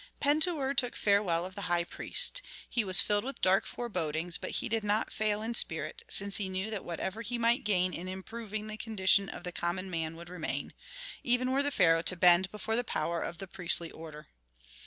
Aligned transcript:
Pentuer 0.19 0.73
took 0.73 0.95
farewell 0.95 1.45
of 1.45 1.53
the 1.53 1.69
high 1.69 1.83
priest. 1.83 2.41
He 2.67 2.83
was 2.83 3.01
filled 3.01 3.23
with 3.23 3.39
dark 3.39 3.67
forebodings, 3.67 4.39
but 4.39 4.49
he 4.49 4.67
did 4.67 4.83
not 4.83 5.13
fail 5.13 5.43
in 5.43 5.53
spirit, 5.53 6.01
since 6.07 6.37
he 6.37 6.49
knew 6.49 6.71
that 6.71 6.83
whatever 6.83 7.21
he 7.21 7.37
might 7.37 7.63
gain 7.63 7.93
in 7.93 8.07
improving 8.07 8.65
the 8.65 8.77
condition 8.77 9.29
of 9.29 9.43
the 9.43 9.51
common 9.51 9.91
man 9.91 10.15
would 10.15 10.27
remain, 10.29 10.73
even 11.23 11.51
were 11.51 11.61
the 11.61 11.69
pharaoh 11.69 12.01
to 12.01 12.15
bend 12.15 12.49
before 12.49 12.75
the 12.75 12.83
power 12.83 13.21
of 13.21 13.37
the 13.37 13.45
priestly 13.45 13.91
order. 13.91 14.25